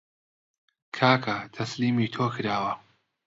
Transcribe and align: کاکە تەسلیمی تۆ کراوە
کاکە 0.97 1.37
تەسلیمی 1.55 2.07
تۆ 2.13 2.25
کراوە 2.33 2.73